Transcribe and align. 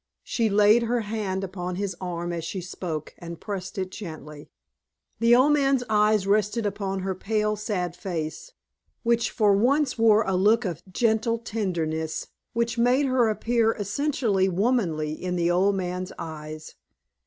She 0.23 0.49
laid 0.49 0.81
her 0.81 1.01
hand 1.01 1.43
upon 1.43 1.75
his 1.75 1.95
arm 2.01 2.33
as 2.33 2.43
she 2.43 2.59
spoke, 2.59 3.13
and 3.19 3.39
pressed 3.39 3.77
it 3.77 3.91
gently. 3.91 4.49
The 5.19 5.35
old 5.35 5.53
man's 5.53 5.83
eyes 5.91 6.25
rested 6.25 6.65
upon 6.65 7.01
her 7.01 7.13
pale, 7.13 7.55
sad 7.55 7.95
face, 7.95 8.51
which 9.03 9.29
for 9.29 9.53
once 9.53 9.99
wore 9.99 10.23
a 10.23 10.33
look 10.33 10.65
of 10.65 10.81
gentle 10.91 11.37
tenderness, 11.37 12.25
which 12.53 12.79
made 12.79 13.05
her 13.05 13.29
appear 13.29 13.73
essentially 13.73 14.49
womanly 14.49 15.11
in 15.13 15.35
the 15.35 15.51
old 15.51 15.75
man's 15.75 16.11
eyes. 16.17 16.73